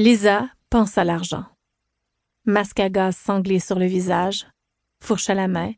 [0.00, 1.44] Lisa pense à l'argent.
[2.44, 4.46] Masque à gaz sanglé sur le visage,
[5.02, 5.72] fourche à la main,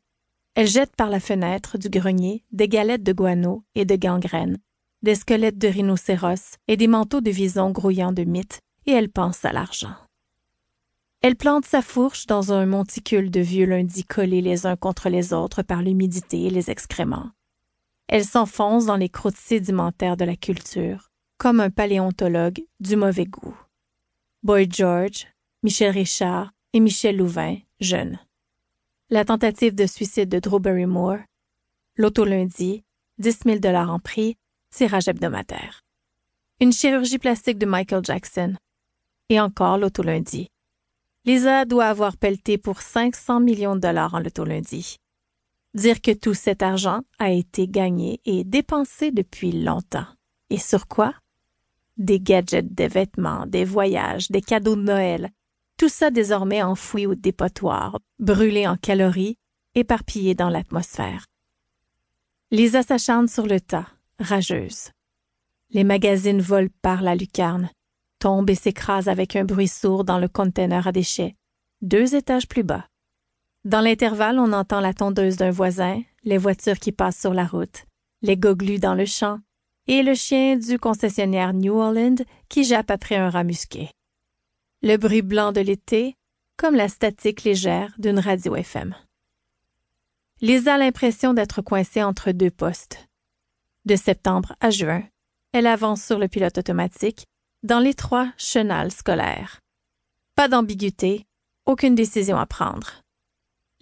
[0.55, 4.59] elle jette par la fenêtre du grenier des galettes de guano et de gangrène,
[5.01, 9.43] des squelettes de rhinocéros et des manteaux de vison grouillant de mythes, et elle pense
[9.47, 9.95] à l'argent.
[11.23, 15.33] Elle plante sa fourche dans un monticule de vieux lundis collés les uns contre les
[15.33, 17.31] autres par l'humidité et les excréments.
[18.07, 23.57] Elle s'enfonce dans les croûtes sédimentaires de la culture, comme un paléontologue du mauvais goût.
[24.43, 25.27] Boyd George,
[25.63, 28.19] Michel Richard et Michel Louvain, jeunes.
[29.11, 31.19] La tentative de suicide de Drew Barrymore,
[31.97, 32.83] l'auto lundi,
[33.19, 34.39] 10 000 dollars en prix,
[34.75, 35.83] tirage hebdomadaire.
[36.59, 38.55] Une chirurgie plastique de Michael Jackson.
[39.29, 40.49] Et encore l'auto lundi.
[41.27, 44.97] Lisa doit avoir pelleté pour 500 millions de dollars en l'auto lundi.
[45.75, 50.07] Dire que tout cet argent a été gagné et dépensé depuis longtemps.
[50.49, 51.15] Et sur quoi?
[52.01, 55.29] Des gadgets, des vêtements, des voyages, des cadeaux de Noël,
[55.77, 59.37] tout ça désormais enfoui au dépotoir, brûlé en calories,
[59.75, 61.27] éparpillé dans l'atmosphère.
[62.51, 63.87] Lisa s'acharne sur le tas,
[64.19, 64.93] rageuse.
[65.73, 67.69] Les magazines volent par la lucarne,
[68.19, 71.37] tombent et s'écrasent avec un bruit sourd dans le conteneur à déchets,
[71.83, 72.87] deux étages plus bas.
[73.67, 77.85] Dans l'intervalle, on entend la tondeuse d'un voisin, les voitures qui passent sur la route,
[78.23, 79.41] les goglus dans le champ,
[79.87, 83.91] et le chien du concessionnaire New Orleans qui jappe après un rat musqué
[84.83, 86.17] le bruit blanc de l'été,
[86.57, 88.95] comme la statique légère d'une radio FM.
[90.41, 93.07] Lisa a l'impression d'être coincée entre deux postes.
[93.85, 95.03] De septembre à juin,
[95.53, 97.27] elle avance sur le pilote automatique
[97.63, 99.61] dans l'étroit chenal scolaire.
[100.35, 101.27] Pas d'ambiguïté,
[101.67, 103.03] aucune décision à prendre.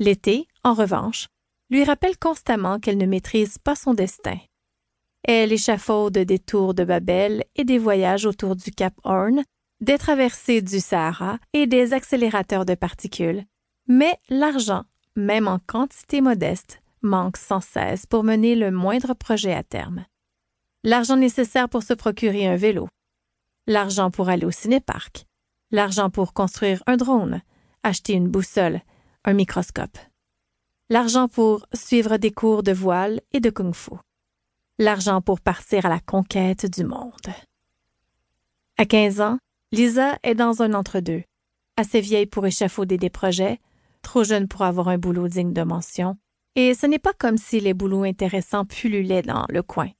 [0.01, 1.29] L'été, en revanche,
[1.71, 4.39] lui rappelle constamment qu'elle ne maîtrise pas son destin.
[5.31, 9.43] Elle échafaude des tours de Babel et des voyages autour du Cap Horn
[9.83, 13.45] des traversées du Sahara et des accélérateurs de particules.
[13.89, 14.85] Mais l'argent,
[15.17, 20.07] même en quantité modeste, manque sans cesse pour mener le moindre projet à terme.
[20.83, 22.89] L'argent nécessaire pour se procurer un vélo,
[23.67, 25.27] l'argent pour aller au cinéparc,
[25.71, 27.43] l'argent pour construire un drone,
[27.83, 28.81] acheter une boussole,
[29.27, 29.99] un microscope,
[30.89, 33.97] l'argent pour suivre des cours de voile et de kung-fu,
[34.79, 37.29] l'argent pour partir à la conquête du monde.
[38.77, 39.39] À 15 ans,
[39.73, 41.25] Lisa est dans un entre-deux,
[41.77, 43.59] assez vieille pour échafauder des projets,
[44.03, 46.17] trop jeune pour avoir un boulot digne de mention,
[46.55, 49.91] et ce n'est pas comme si les boulots intéressants pullulaient dans le coin.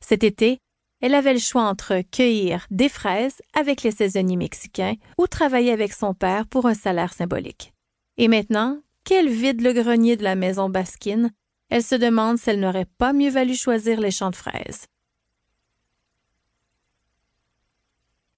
[0.00, 0.58] Cet été,
[1.00, 5.92] elle avait le choix entre cueillir des fraises avec les saisonniers mexicains ou travailler avec
[5.92, 7.72] son père pour un salaire symbolique.
[8.16, 11.30] Et maintenant, qu'elle vide le grenier de la maison Baskin,
[11.70, 14.86] elle se demande s'elle n'aurait pas mieux valu choisir les champs de fraises.